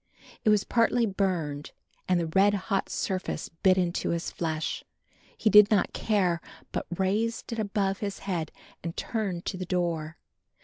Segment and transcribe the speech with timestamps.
[0.43, 1.73] It was partly burned
[2.09, 4.83] and the red hot surface bit into his flesh.
[5.37, 8.51] He did not care but raised it above his head
[8.83, 10.17] and turned to the door.